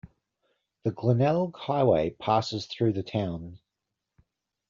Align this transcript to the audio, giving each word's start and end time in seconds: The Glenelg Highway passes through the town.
The 0.83 0.89
Glenelg 0.89 1.55
Highway 1.55 2.09
passes 2.19 2.65
through 2.65 2.93
the 2.93 3.03
town. 3.03 3.59